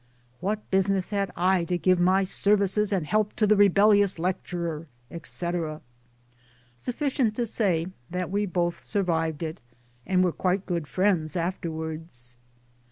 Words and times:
"What 0.39 0.71
business 0.71 1.11
had 1.11 1.29
I 1.35 1.63
to 1.65 1.77
give 1.77 1.99
my 1.99 2.23
services 2.23 2.91
and 2.91 3.05
help 3.05 3.33
to 3.35 3.45
the 3.45 3.55
rebellious 3.55 4.17
lecturer?" 4.17 4.87
etc. 5.11 5.79
Sufficient 6.75 7.35
to 7.35 7.45
say 7.45 7.85
that 8.09 8.31
we 8.31 8.47
both 8.47 8.79
sur 8.79 9.03
vived 9.03 9.43
it, 9.43 9.61
and 10.07 10.23
were 10.23 10.31
quite 10.31 10.65
good 10.65 10.87
friends 10.87 11.35
afterwards. 11.35 12.35